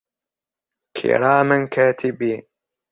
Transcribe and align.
كراما 0.97 1.65
كاتبين 1.65 2.43